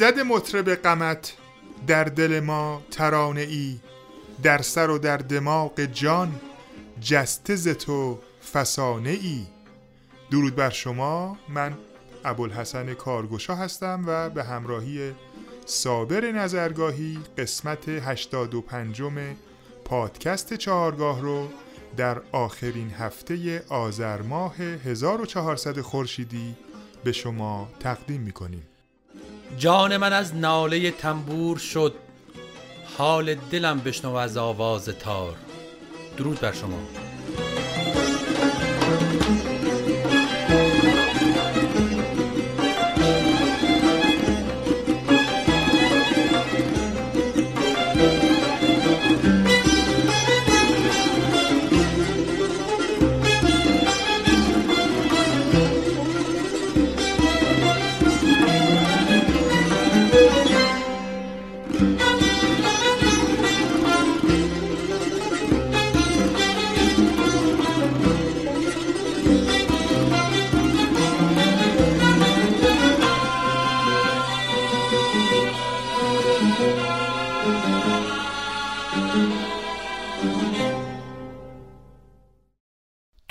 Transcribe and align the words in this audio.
ای 0.00 0.06
زد 0.06 0.20
مطرب 0.20 0.70
قمت 0.70 1.32
در 1.86 2.04
دل 2.04 2.40
ما 2.40 2.82
ترانه 2.90 3.40
ای. 3.40 3.80
در 4.42 4.62
سر 4.62 4.90
و 4.90 4.98
در 4.98 5.16
دماغ 5.16 5.80
جان 5.80 6.40
جسته 7.00 7.56
ز 7.56 7.68
تو 7.68 8.18
فسانه 8.52 9.10
ای. 9.10 9.46
درود 10.30 10.56
بر 10.56 10.70
شما. 10.70 11.38
من 11.48 11.74
ابوالحسن 12.24 12.94
کارگوشا 12.94 13.54
هستم 13.54 14.04
و 14.06 14.30
به 14.30 14.44
همراهی 14.44 15.12
صابر 15.66 16.30
نظرگاهی 16.32 17.18
قسمت 17.38 17.88
85 17.88 19.02
پادکست 19.84 20.54
چهارگاه 20.54 21.20
رو 21.20 21.48
در 21.96 22.20
آخرین 22.32 22.90
هفته 22.90 23.64
آذر 23.68 24.22
ماه 24.22 24.56
1400 24.56 25.80
خورشیدی 25.80 26.56
به 27.04 27.12
شما 27.12 27.68
تقدیم 27.80 28.20
می‌کنیم. 28.20 28.69
جان 29.58 29.96
من 29.96 30.12
از 30.12 30.34
ناله 30.34 30.90
تنبور 30.90 31.58
شد. 31.58 31.94
حال 32.98 33.34
دلم 33.34 33.80
بشنو 33.80 34.14
از 34.14 34.36
آواز 34.36 34.88
تار. 34.88 35.36
درود 36.16 36.40
بر 36.40 36.52
شما. 36.52 37.09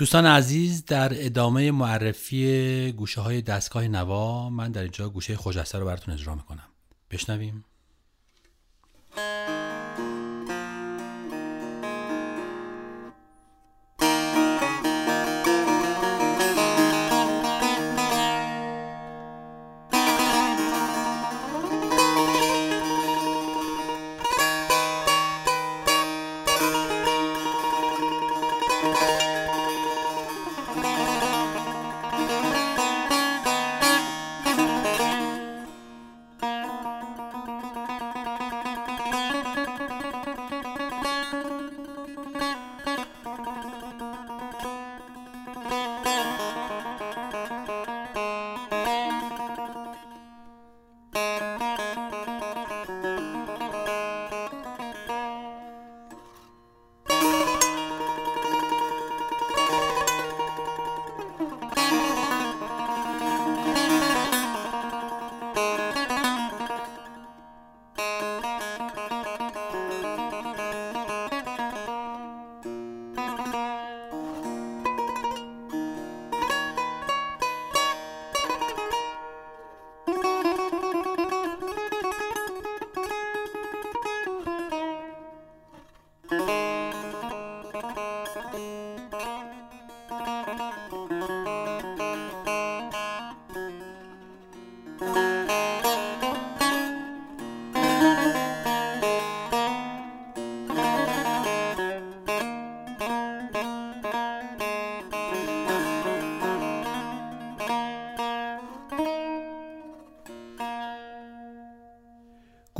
دوستان 0.10 0.26
عزیز 0.26 0.86
در 0.86 1.26
ادامه 1.26 1.72
معرفی 1.72 2.92
گوشه 2.92 3.22
های 3.22 3.42
دستگاه 3.42 3.88
نوا 3.88 4.50
من 4.50 4.72
در 4.72 4.82
اینجا 4.82 5.10
گوشه 5.10 5.38
خوشسته 5.38 5.78
رو 5.78 5.86
براتون 5.86 6.14
اجرا 6.14 6.36
می‌کنم. 6.36 6.64
بشنویم. 7.12 7.66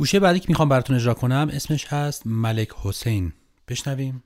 گوشه 0.00 0.20
بعدی 0.20 0.40
که 0.40 0.46
می‌خوام 0.48 0.68
براتون 0.68 0.96
اجرا 0.96 1.14
کنم 1.14 1.50
اسمش 1.52 1.86
هست 1.86 2.22
ملک 2.26 2.68
حسین. 2.82 3.32
بشنویم. 3.68 4.22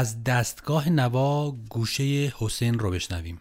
از 0.00 0.24
دستگاه 0.24 0.88
نوا 0.88 1.50
گوشه 1.50 2.32
حسین 2.38 2.78
رو 2.78 2.90
بشنویم. 2.90 3.40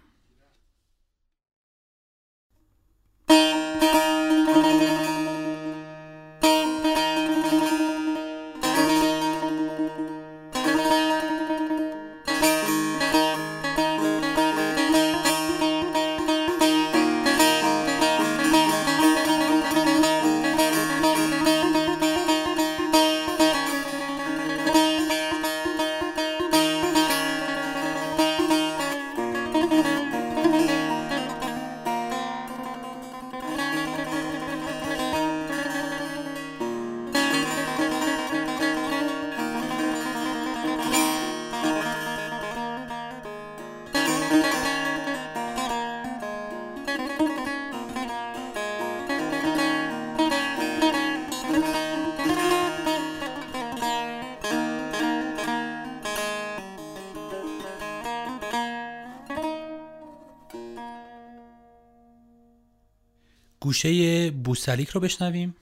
گوشه 63.59 64.31
بوسلیک 64.31 64.89
رو 64.89 65.01
بشنویم. 65.01 65.55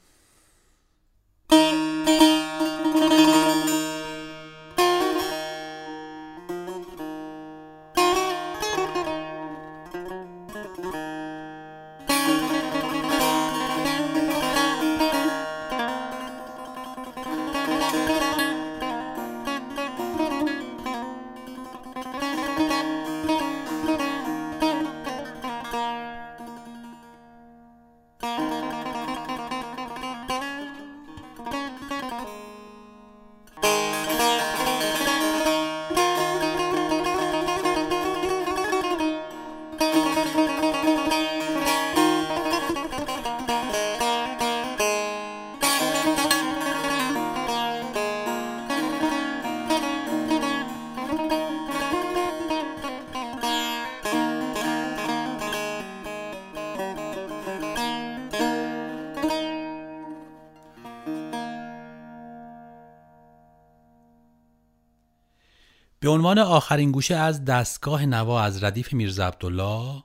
به 66.08 66.12
عنوان 66.12 66.40
آخرین 66.40 66.92
گوشه 66.92 67.16
از 67.16 67.46
دستگاه 67.46 68.06
نوا 68.06 68.42
از 68.42 68.64
ردیف 68.64 68.94
میرزا 68.94 69.28
عبدالله 69.28 70.04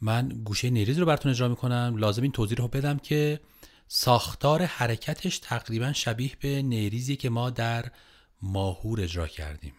من 0.00 0.28
گوشه 0.28 0.70
نیریز 0.70 0.98
رو 0.98 1.06
براتون 1.06 1.30
اجرا 1.30 1.48
می‌کنم. 1.48 1.94
لازم 1.96 2.22
این 2.22 2.32
توضیح 2.32 2.58
رو 2.58 2.68
بدم 2.68 2.98
که 2.98 3.40
ساختار 3.88 4.62
حرکتش 4.62 5.38
تقریبا 5.38 5.92
شبیه 5.92 6.30
به 6.40 6.62
نیریزی 6.62 7.16
که 7.16 7.30
ما 7.30 7.50
در 7.50 7.84
ماهور 8.42 9.00
اجرا 9.00 9.26
کردیم. 9.26 9.74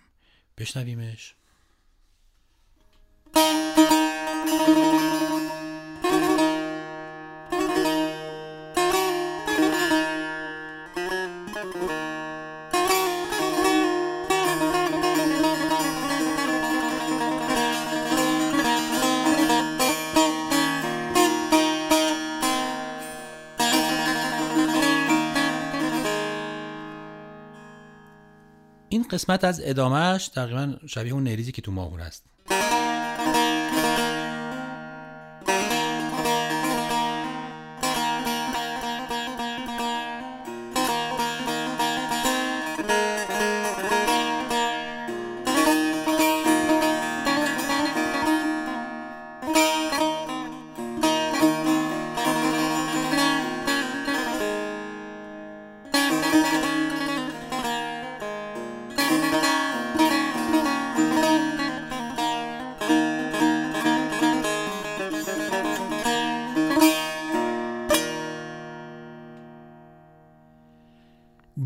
بشنویمش. 0.57 1.35
این 29.01 29.09
قسمت 29.09 29.43
از 29.43 29.61
ادامهش 29.63 30.27
تقریبا 30.27 30.75
شبیه 30.87 31.13
اون 31.13 31.23
نریزی 31.23 31.51
که 31.51 31.61
تو 31.61 31.71
ماهور 31.71 32.01
است 32.01 32.23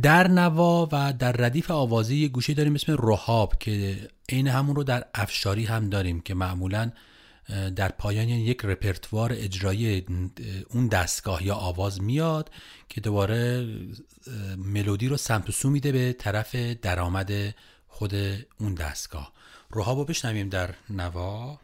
در 0.05 0.27
نوا 0.27 0.89
و 0.91 1.13
در 1.13 1.31
ردیف 1.31 1.71
آوازی 1.71 2.15
یه 2.15 2.27
گوشه 2.27 2.53
داریم 2.53 2.73
اسم 2.73 2.93
روحاب 2.93 3.53
که 3.59 3.97
عین 4.29 4.47
همون 4.47 4.75
رو 4.75 4.83
در 4.83 5.05
افشاری 5.13 5.65
هم 5.65 5.89
داریم 5.89 6.21
که 6.21 6.33
معمولا 6.33 6.91
در 7.75 7.89
پایان 7.89 8.29
یک 8.29 8.61
رپرتوار 8.63 9.33
اجرایی 9.33 10.05
اون 10.69 10.87
دستگاه 10.87 11.45
یا 11.45 11.55
آواز 11.55 12.01
میاد 12.01 12.51
که 12.89 13.01
دوباره 13.01 13.67
ملودی 14.57 15.07
رو 15.07 15.17
سمت 15.17 15.51
سو 15.51 15.69
میده 15.69 15.91
به 15.91 16.13
طرف 16.13 16.55
درآمد 16.55 17.31
خود 17.87 18.13
اون 18.59 18.73
دستگاه. 18.73 19.31
روحاب 19.69 19.97
رو 19.97 20.05
بشنویم 20.05 20.49
در 20.49 20.69
نوا. 20.89 21.59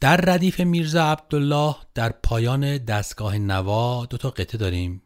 در 0.00 0.16
ردیف 0.16 0.60
میرزا 0.60 1.12
عبدالله 1.12 1.76
در 1.94 2.12
پایان 2.22 2.78
دستگاه 2.78 3.38
نوا 3.38 4.06
دو 4.06 4.16
تا 4.16 4.30
قطعه 4.30 4.58
داریم 4.58 5.02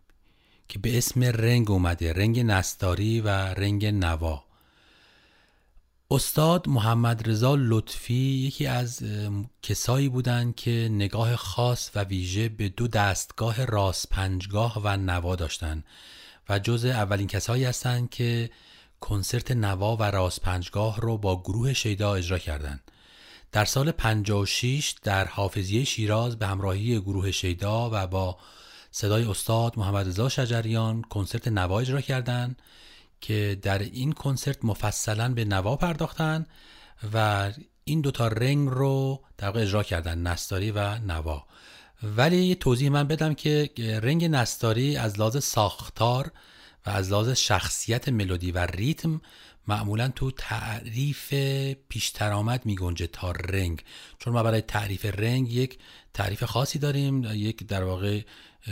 که 0.69 0.79
به 0.79 0.99
اسم 0.99 1.23
رنگ 1.23 1.71
اومده 1.71 2.13
رنگ 2.13 2.41
نستاری 2.41 3.21
و 3.21 3.29
رنگ 3.29 3.87
نوا 3.87 4.45
استاد 6.11 6.69
محمد 6.69 7.29
رضا 7.29 7.55
لطفی 7.59 8.15
یکی 8.15 8.67
از 8.67 9.03
کسایی 9.63 10.09
بودند 10.09 10.55
که 10.55 10.89
نگاه 10.93 11.37
خاص 11.37 11.91
و 11.95 12.05
ویژه 12.05 12.49
به 12.49 12.69
دو 12.69 12.89
دستگاه 12.89 13.65
راست 13.65 14.09
پنجگاه 14.09 14.81
و 14.85 14.97
نوا 14.97 15.37
داشتند 15.37 15.85
و 16.49 16.59
جز 16.59 16.85
اولین 16.85 17.27
کسایی 17.27 17.65
هستند 17.65 18.11
که 18.11 18.51
کنسرت 19.01 19.51
نوا 19.51 19.97
و 19.97 20.03
راست 20.03 20.41
پنجگاه 20.41 21.01
رو 21.01 21.19
با 21.19 21.43
گروه 21.43 21.73
شیدا 21.73 22.15
اجرا 22.15 22.39
کردند. 22.39 22.91
در 23.55 23.65
سال 23.65 23.93
56 23.93 24.95
در 25.03 25.25
حافظیه 25.25 25.85
شیراز 25.85 26.39
به 26.39 26.47
همراهی 26.47 27.01
گروه 27.01 27.31
شیدا 27.31 27.91
و 27.93 28.07
با 28.07 28.37
صدای 28.91 29.25
استاد 29.25 29.79
محمد 29.79 30.09
رضا 30.09 30.29
شجریان 30.29 31.03
کنسرت 31.03 31.49
نوا 31.49 31.81
اجرا 31.81 32.01
کردند 32.01 32.63
که 33.21 33.59
در 33.63 33.79
این 33.79 34.13
کنسرت 34.13 34.65
مفصلا 34.65 35.35
به 35.35 35.45
نوا 35.45 35.77
پرداختن 35.77 36.47
و 37.15 37.51
این 37.85 38.01
دوتا 38.01 38.29
رنگ 38.29 38.69
رو 38.69 39.25
در 39.39 39.47
واقع 39.47 39.61
اجرا 39.61 39.83
کردن 39.83 40.19
نستاری 40.19 40.71
و 40.71 40.99
نوا. 40.99 41.47
ولی 42.03 42.45
یه 42.45 42.55
توضیح 42.55 42.91
من 42.91 43.09
بدم 43.09 43.35
که 43.35 43.71
رنگ 44.03 44.25
نستاری 44.25 44.97
از 44.97 45.19
لحاظ 45.19 45.45
ساختار 45.45 46.33
و 46.87 46.91
از 46.91 47.13
لحاظ 47.13 47.29
شخصیت 47.29 48.09
ملودی 48.09 48.53
و 48.53 48.59
ریتم 48.59 49.21
معمولا 49.69 50.09
تو 50.09 50.31
تعریف 50.31 51.35
پیشتر 51.89 52.33
آمد 52.33 52.67
می 52.67 52.75
گنجه 52.75 53.07
تا 53.07 53.31
رنگ. 53.31 53.85
چون 54.19 54.33
ما 54.33 54.43
برای 54.43 54.61
تعریف 54.61 55.05
رنگ 55.05 55.53
یک 55.53 55.79
تعریف 56.15 56.45
خاصی 56.45 56.79
داریم 56.79 57.25
یک 57.25 57.67
در 57.67 57.85
واقع 57.85 58.21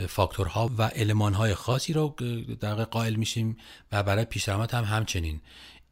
فاکتورها 0.07 0.71
و 0.77 0.91
المانهای 0.95 1.55
خاصی 1.55 1.93
رو 1.93 2.15
در 2.59 2.69
واقع 2.69 2.83
قائل 2.83 3.15
میشیم 3.15 3.57
و 3.91 4.03
برای 4.03 4.25
پیشتر 4.25 4.53
آمد 4.53 4.73
هم 4.73 4.83
همچنین. 4.83 5.41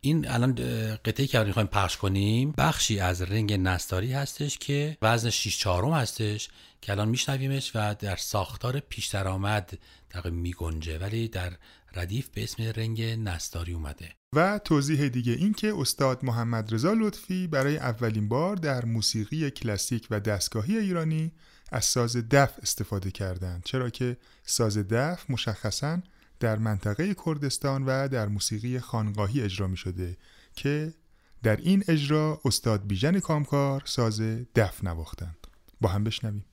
این 0.02 0.28
الان 0.28 0.56
قطعی 0.96 1.28
که 1.28 1.40
می‌خوایم 1.40 1.68
پخش 1.68 1.98
کنیم 1.98 2.54
بخشی 2.58 3.00
از 3.00 3.22
رنگ 3.22 3.54
نستاری 3.54 4.14
هستش 4.14 4.58
که 4.58 4.98
وزن 5.02 5.30
6 5.30 5.58
چهارم 5.58 5.94
هستش 5.94 6.50
که 6.82 6.92
الان 6.92 7.10
میشنویمش 7.10 7.72
و 7.76 7.96
در 7.96 8.16
ساختار 8.16 8.80
پیش 8.80 9.08
درآمد 9.08 9.78
در 10.10 10.30
میگنجه 10.30 10.98
ولی 10.98 11.28
در 11.28 11.54
ردیف 11.96 12.30
به 12.30 12.44
اسم 12.44 12.64
رنگ 12.64 13.02
نستاری 13.02 13.74
اومده. 13.74 14.21
و 14.36 14.60
توضیح 14.60 15.08
دیگه 15.08 15.34
این 15.34 15.54
که 15.54 15.74
استاد 15.78 16.26
محمد 16.26 16.74
رضا 16.74 16.94
لطفی 16.94 17.48
برای 17.48 17.78
اولین 17.78 18.28
بار 18.28 18.56
در 18.56 18.86
موسیقی 18.86 19.52
کلاسیک 19.52 20.08
و 20.12 20.20
دستگاهی 20.20 20.78
ایرانی 20.78 21.32
از 21.72 21.86
ساز 21.86 22.16
دف 22.30 22.60
استفاده 22.62 23.12
کردند 23.12 23.62
چرا 23.66 23.90
که 23.90 24.18
ساز 24.46 24.78
دف 24.78 25.30
مشخصا 25.30 26.00
در 26.40 26.58
منطقه 26.58 27.16
کردستان 27.26 27.84
و 27.86 28.08
در 28.08 28.28
موسیقی 28.28 28.80
خانقاهی 28.80 29.42
اجرا 29.42 29.68
می 29.68 29.78
شده 29.78 30.18
که 30.56 30.94
در 31.44 31.56
این 31.56 31.84
اجرا 31.88 32.42
استاد 32.46 32.88
بیژن 32.88 33.20
کامکار 33.20 33.82
ساز 33.86 34.22
دف 34.56 34.84
نواختند. 34.84 35.48
با 35.82 35.90
هم 35.90 36.04
بشنویم. 36.04 36.46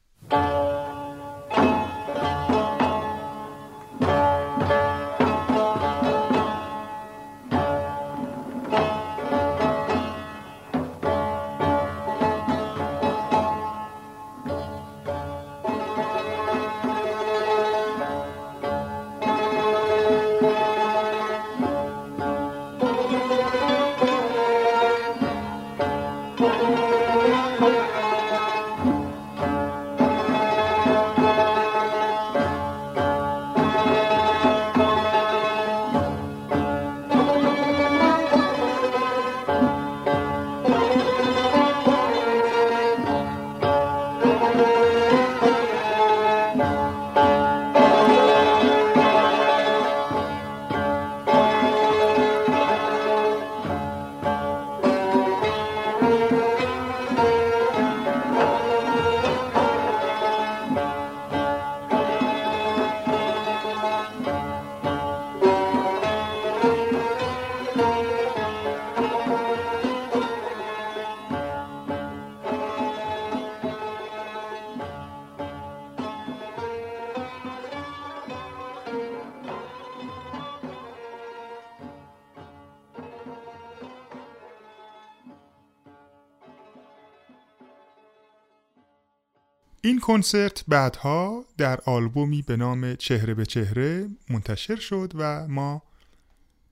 این 89.81 90.01
کنسرت 90.01 90.65
بعدها 90.69 91.45
در 91.59 91.81
آلبومی 91.87 92.43
به 92.43 92.57
نام 92.57 92.95
چهره 92.95 93.35
به 93.35 93.47
چهره 93.47 94.09
منتشر 94.31 94.77
شد 94.77 95.13
و 95.15 95.49
ما 95.49 95.83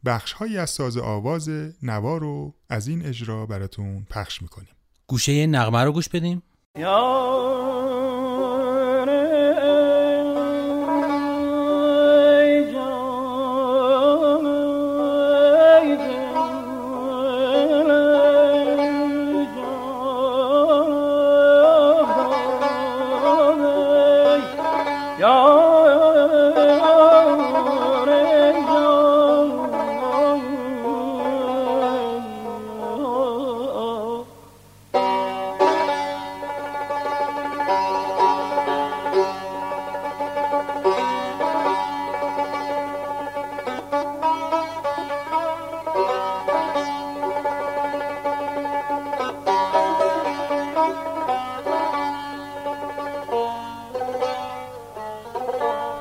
بخشهایی 0.05 0.59
از 0.59 0.71
ساز 0.71 0.97
آواز 0.99 1.49
نوا 1.83 2.17
رو 2.17 2.55
از 2.69 2.89
این 2.89 3.07
اجرا 3.07 3.47
براتون 3.47 4.07
پخش 4.11 4.43
می‌کنیم. 4.43 4.69
گوشه 5.07 5.47
نغمه 5.47 5.85
رو 5.85 5.93
گوش 5.93 6.09
بدیم. 6.09 6.43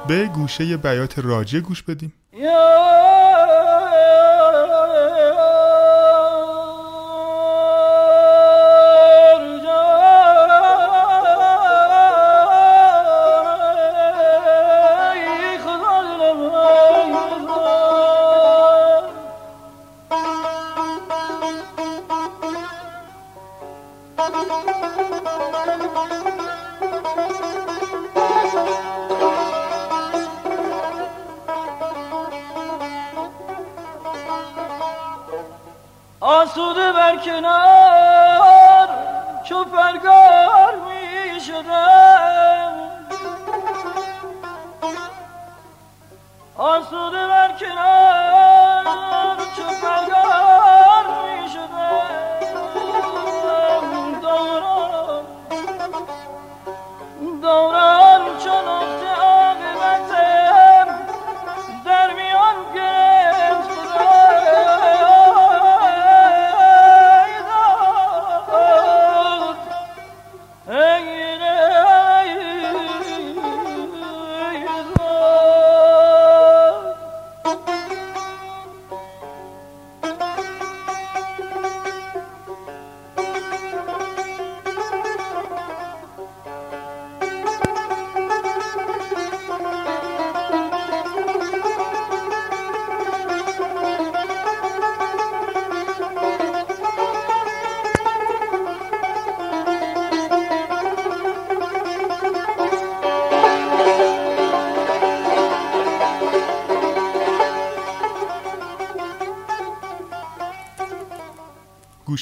به 0.07 0.25
گوشه 0.25 0.77
بیات 0.77 1.19
راجه 1.19 1.59
گوش 1.59 1.83
بدیم. 1.83 2.13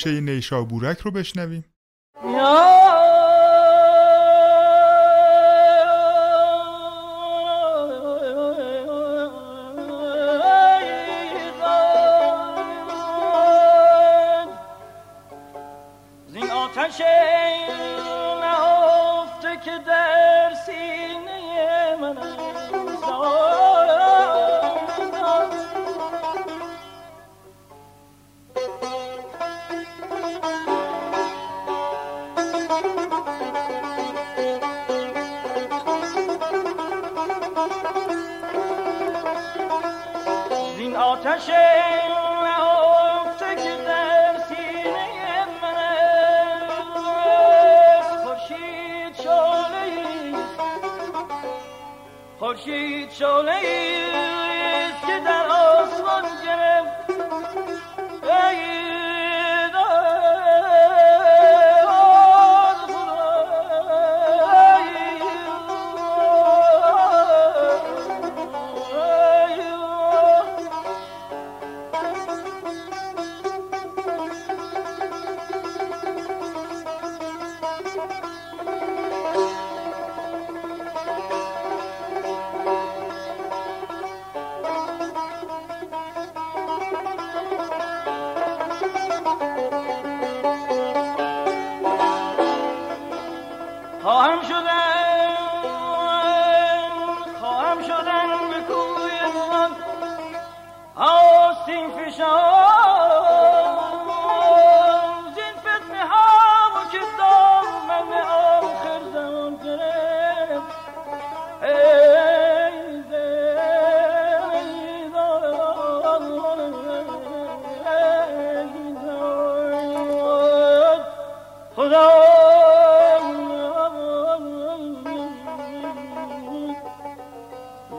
گوشه 0.04 0.22
نیشابورک 0.22 1.00
رو 1.00 1.12
بشنویم. 1.12 1.66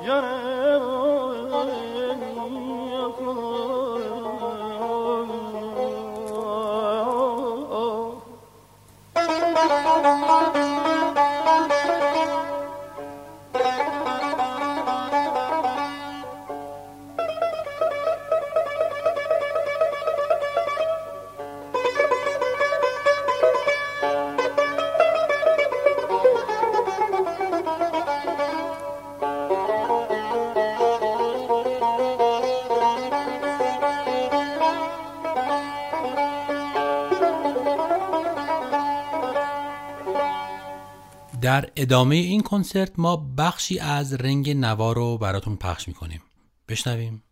گره 0.05 0.79
رو 0.79 1.65
می 2.51 2.95
در 41.55 41.71
ادامه 41.77 42.17
این 42.17 42.41
کنسرت 42.41 42.93
ما 42.99 43.17
بخشی 43.39 43.79
از 43.79 44.13
رنگ 44.15 44.51
نوا 44.51 44.93
رو 44.93 45.19
براتون 45.19 45.57
پخش 45.57 45.89
می‌کنیم. 45.89 46.23
بشنویم. 46.69 47.23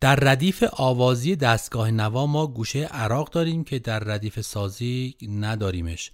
در 0.00 0.16
ردیف 0.16 0.64
آوازی 0.72 1.36
دستگاه 1.36 1.90
نوا 1.90 2.26
ما 2.26 2.46
گوشه 2.46 2.84
عراق 2.84 3.30
داریم 3.30 3.64
که 3.64 3.78
در 3.78 3.98
ردیف 3.98 4.40
سازی 4.40 5.16
نداریمش. 5.40 6.10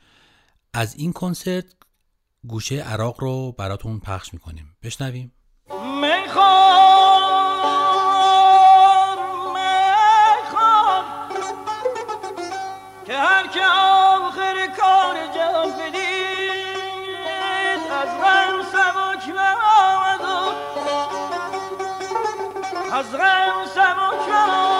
از 0.75 0.95
این 0.97 1.13
کنسرت 1.13 1.65
گوشه 2.47 2.77
عراق 2.77 3.21
رو 3.21 3.53
براتون 3.53 4.01
پخش 4.01 4.35
می‌کنیم. 4.35 4.77
بشنویم. 4.83 5.33
میخوار 6.01 7.25
میخوار 9.55 11.05
که 13.07 13.13
هر 13.13 13.47
که 13.47 13.61
آخر 13.67 14.77
از 23.05 23.13
غم 23.13 23.65
سبک 23.75 24.74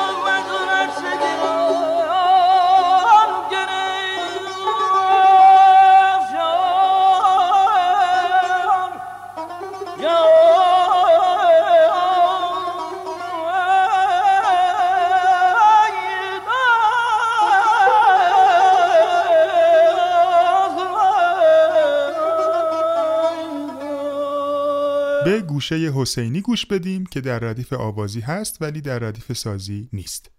گوشه 25.45 25.75
حسینی 25.77 26.41
گوش 26.41 26.67
بدیم 26.67 27.07
که 27.07 27.21
در 27.21 27.39
ردیف 27.39 27.73
آوازی 27.73 28.21
هست 28.21 28.63
ولی 28.63 28.81
در 28.81 28.99
ردیف 28.99 29.33
سازی 29.33 29.89
نیست. 29.93 30.31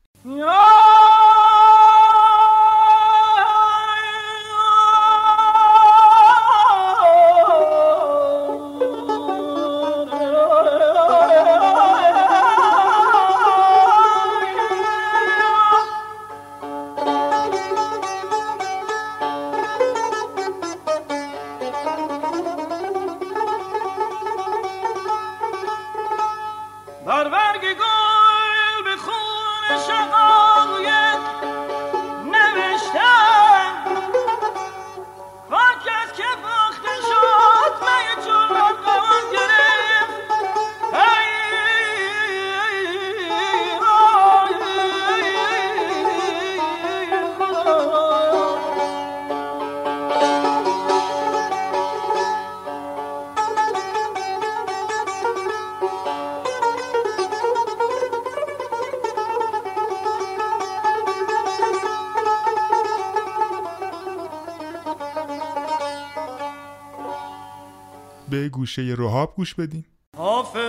گوشه 68.66 68.96
رهاب 68.98 69.36
گوش 69.36 69.56
بدیم. 69.56 69.86
حافظ 70.18 70.60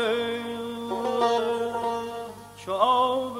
چو 2.64 2.72
آب 2.72 3.36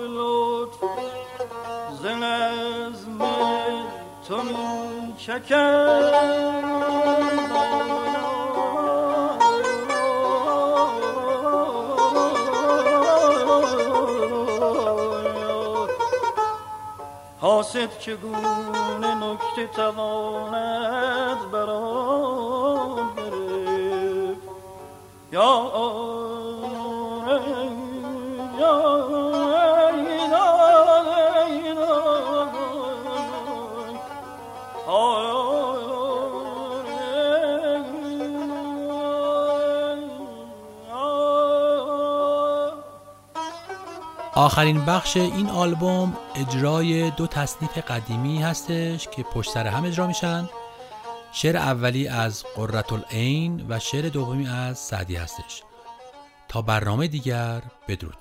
حاسد 17.40 17.98
چگونه 17.98 19.14
نکته 19.14 19.66
تواند 19.66 21.50
بران 21.52 21.86
آخرین 44.46 44.85
بخش 44.85 45.16
این 45.16 45.51
آلبوم 45.51 46.16
اجرای 46.35 47.11
دو 47.11 47.27
تصنیف 47.27 47.79
قدیمی 47.79 48.42
هستش 48.42 49.09
که 49.09 49.22
پشت 49.22 49.51
سر 49.51 49.66
هم 49.66 49.85
اجرا 49.85 50.07
میشن. 50.07 50.49
شعر 51.38 51.57
اولی 51.57 52.09
از 52.09 52.44
قررت 52.55 52.92
العین 52.92 53.66
و 53.68 53.79
شعر 53.79 54.09
دومی 54.09 54.49
از 54.49 54.79
سعدی 54.79 55.16
هستش. 55.16 55.62
تا 56.49 56.62
برنامه 56.62 57.09
دیگر 57.09 57.62
بدرود. 57.88 58.18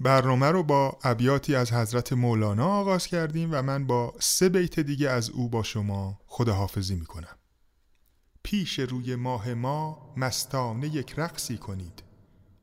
برنامه 0.00 0.46
رو 0.46 0.62
با 0.62 0.98
ابیاتی 1.04 1.54
از 1.56 1.72
حضرت 1.72 2.12
مولانا 2.12 2.66
آغاز 2.66 3.06
کردیم 3.06 3.48
و 3.52 3.62
من 3.62 3.86
با 3.86 4.14
سه 4.20 4.48
بیت 4.48 4.80
دیگه 4.80 5.10
از 5.10 5.30
او 5.30 5.48
با 5.48 5.62
شما 5.62 6.20
خداحافظی 6.26 6.94
می‌کنم. 6.94 7.36
پیش 8.42 8.78
روی 8.78 9.16
ماه 9.16 9.54
ما 9.54 10.14
مستانه 10.16 10.88
یک 10.88 11.14
رقصی 11.16 11.58
کنید. 11.58 12.02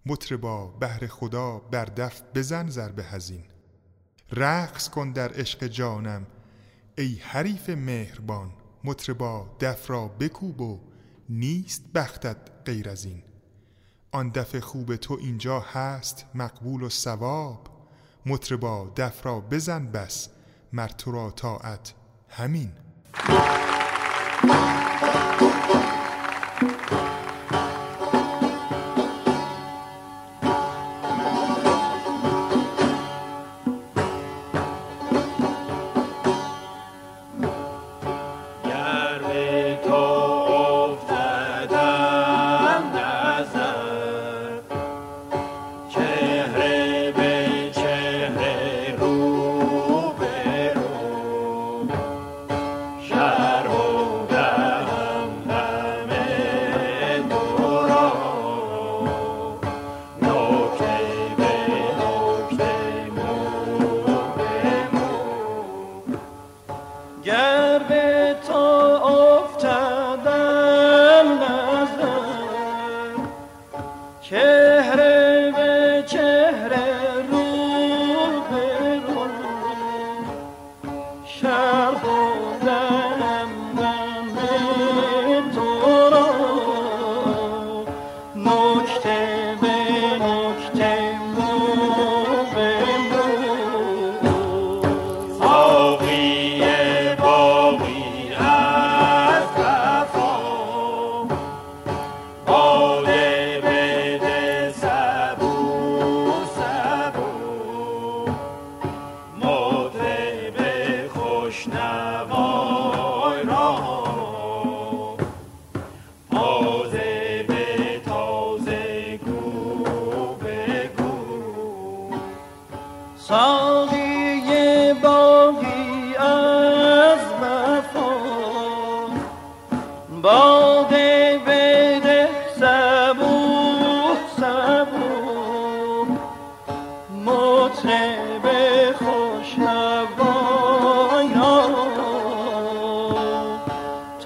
مطربا 0.05 0.67
بهر 0.67 1.07
خدا 1.07 1.59
بر 1.59 1.85
دف 1.85 2.21
بزن 2.35 2.69
ضرب 2.69 2.99
هزین 2.99 3.43
رقص 4.31 4.89
کن 4.89 5.11
در 5.11 5.33
عشق 5.33 5.67
جانم 5.67 6.27
ای 6.97 7.15
حریف 7.15 7.69
مهربان. 7.69 8.60
مطربا 8.83 9.57
دف 9.59 9.89
را 9.89 10.07
بکوب 10.07 10.61
و 10.61 10.79
نیست 11.29 11.93
بختت 11.93 12.37
غیر 12.65 12.89
از 12.89 13.05
این. 13.05 13.23
آن 14.11 14.29
دف 14.29 14.55
خوب 14.55 14.95
تو 14.95 15.17
اینجا 15.21 15.59
هست 15.59 16.25
مقبول 16.35 16.83
و 16.83 16.89
ثواب. 16.89 17.67
مطربا 18.25 18.93
دف 18.97 19.25
را 19.25 19.39
بزن 19.39 19.91
بس 19.91 20.29
مر 20.73 20.87
تو 20.87 21.11
را 21.11 21.31
طاعت 21.31 21.93
همین. 22.29 22.71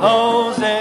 Jose. 0.05 0.74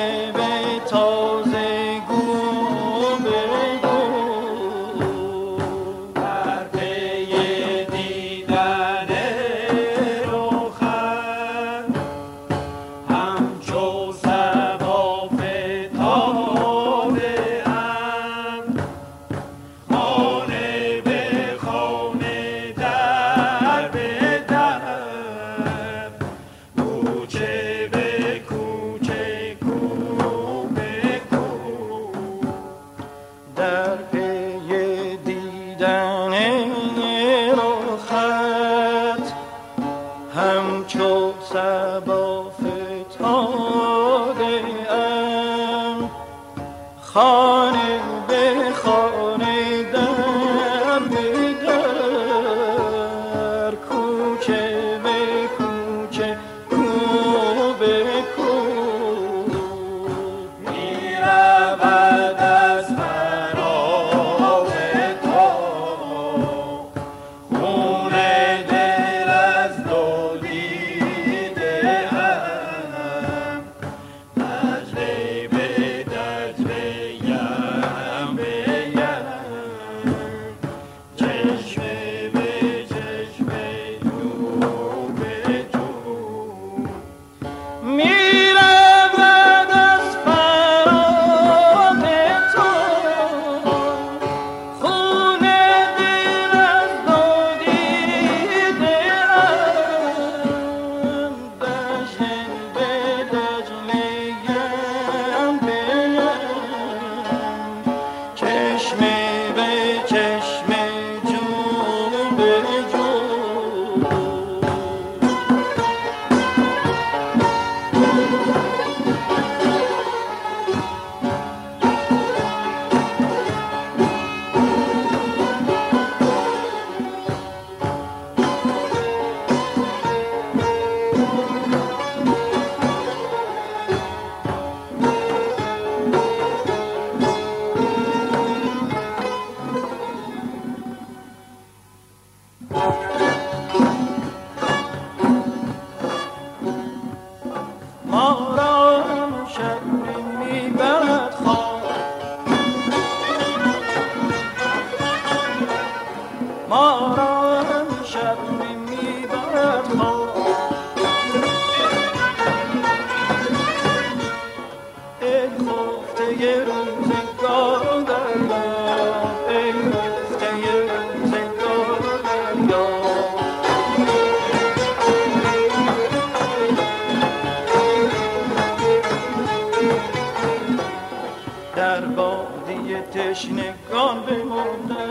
در 181.85 182.01
بادی 182.01 182.95
تشنگان 183.15 184.21
بمونده 184.27 185.05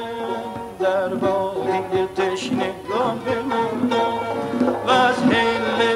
در 0.80 1.08
بادی 1.08 2.08
تشنگان 2.18 3.20
بمونده 3.26 4.02
و 4.88 4.90
از 4.90 5.16
هله 5.24 5.96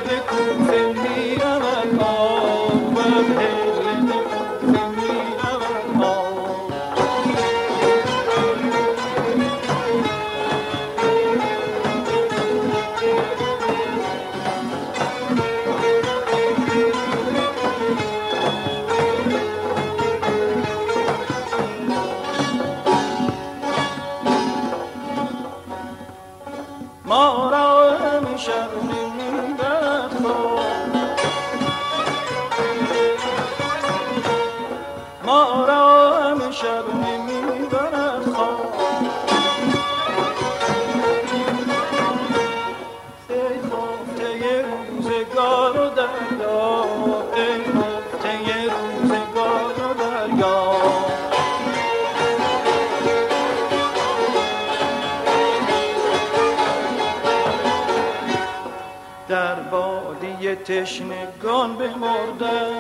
تشنگان 60.66 61.76
بمردم 61.76 62.72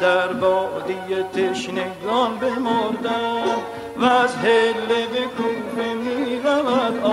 در 0.00 0.32
وادی 0.32 0.94
تشنگان 1.34 2.36
بمردم 2.38 3.56
و 3.96 4.04
از 4.04 4.36
هله 4.36 5.06
به 5.06 5.20
کوفه 5.36 5.94
می 5.94 6.40
رود 6.44 7.04